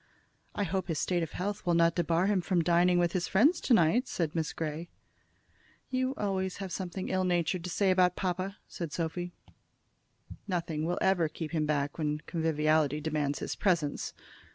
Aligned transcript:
"I 0.55 0.63
hope 0.63 0.87
his 0.87 0.97
state 0.97 1.21
of 1.21 1.33
health 1.33 1.63
will 1.63 1.75
not 1.75 1.93
debar 1.93 2.25
him 2.25 2.41
from 2.41 2.63
dining 2.63 2.97
with 2.97 3.11
his 3.11 3.27
friends 3.27 3.61
to 3.61 3.73
night," 3.75 4.07
said 4.07 4.33
Miss 4.33 4.51
Grey. 4.51 4.89
"You 5.91 6.15
have 6.15 6.17
always 6.25 6.59
something 6.73 7.09
ill 7.09 7.23
natured 7.23 7.63
to 7.65 7.69
say 7.69 7.91
about 7.91 8.15
papa," 8.15 8.57
said 8.67 8.91
Sophy. 8.91 9.31
"Nothing 10.47 10.87
will 10.87 10.97
ever 11.03 11.29
keep 11.29 11.51
him 11.51 11.67
back 11.67 11.99
when 11.99 12.17
conviviality 12.25 12.99
demands 12.99 13.37
his 13.37 13.55
presence." 13.55 14.15